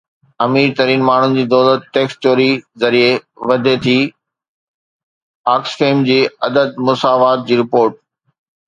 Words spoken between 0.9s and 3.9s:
ماڻهن جي دولت ٽيڪس چوري ذريعي وڌي